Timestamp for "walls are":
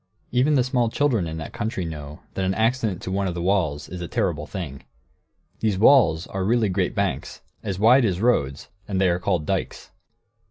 5.77-6.43